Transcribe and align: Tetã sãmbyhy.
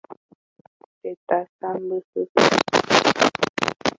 Tetã 1.01 1.39
sãmbyhy. 1.57 2.23